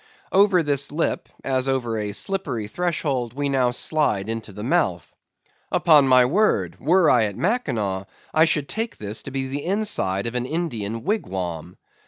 [0.31, 5.05] Over this lip, as over a slippery threshold, we now slide into the mouth.
[5.71, 10.25] Upon my word were I at Mackinaw, I should take this to be the inside
[10.25, 11.77] of an Indian wigwam.